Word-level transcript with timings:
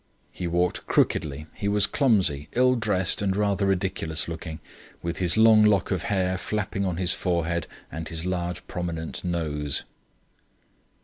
He 0.31 0.47
walked 0.47 0.87
crookedly; 0.87 1.45
he 1.53 1.67
was 1.67 1.85
clumsy, 1.85 2.47
ill 2.53 2.73
dressed, 2.73 3.21
and 3.21 3.35
rather 3.35 3.67
ridiculous 3.67 4.27
looking, 4.27 4.59
with 5.03 5.17
his 5.17 5.37
long 5.37 5.63
lock 5.63 5.91
of 5.91 6.01
hair 6.05 6.39
flapping 6.39 6.85
on 6.85 6.97
his 6.97 7.13
forehead, 7.13 7.67
and 7.91 8.09
his 8.09 8.25
large 8.25 8.65
prominent 8.65 9.23
nose." 9.23 9.83